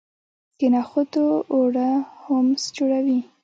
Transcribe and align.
د 0.57 0.59
نخودو 0.73 1.25
اوړه 1.53 1.89
هومس 2.23 2.63
جوړوي. 2.77 3.19